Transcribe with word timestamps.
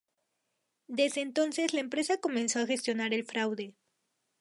Desde 0.87 1.21
entonces 1.21 1.75
la 1.75 1.79
empresa 1.81 2.17
comenzó 2.17 2.57
a 2.59 2.65
gestionar 2.65 3.13
el 3.13 3.23
fraude. 3.23 3.75